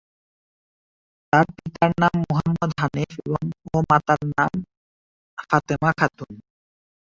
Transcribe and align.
তার 1.33 1.45
পিতার 1.55 1.91
নাম 2.01 2.13
মোহাম্মদ 2.23 2.71
হানিফ 2.79 3.13
ও 3.69 3.77
মাতার 3.89 4.21
নাম 4.31 4.51
ফাতেমা 5.49 5.91
খাতুন। 5.99 6.31